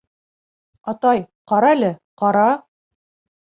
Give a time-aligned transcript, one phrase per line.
[0.93, 1.21] —Атай,
[1.51, 1.91] ҡарәле,
[2.23, 2.49] ҡара!